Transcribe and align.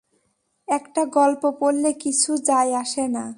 একটা 0.67 1.01
গল্প 1.11 1.43
পড়লে 1.59 1.91
কিছু 1.93 2.31
যায় 2.47 2.71
আসে 2.73 3.05
না। 3.07 3.25